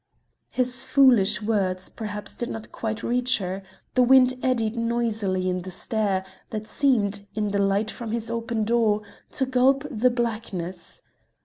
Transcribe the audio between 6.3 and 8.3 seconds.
that seemed, in the light from his